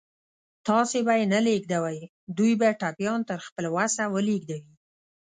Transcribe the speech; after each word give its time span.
تاسې 0.67 0.97
به 1.07 1.13
یې 1.19 1.25
نه 1.33 1.39
لېږدوئ، 1.47 1.99
دوی 2.37 2.51
به 2.59 2.67
ټپيان 2.81 3.19
تر 3.29 3.39
خپل 3.47 3.65
وسه 3.75 4.03
ولېږدوي. 4.13 4.73